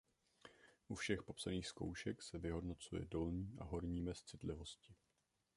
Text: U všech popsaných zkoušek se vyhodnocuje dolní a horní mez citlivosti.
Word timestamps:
U 0.87 0.95
všech 0.95 1.23
popsaných 1.23 1.67
zkoušek 1.67 2.21
se 2.23 2.37
vyhodnocuje 2.39 3.05
dolní 3.05 3.55
a 3.59 3.63
horní 3.63 4.01
mez 4.01 4.23
citlivosti. 4.23 4.95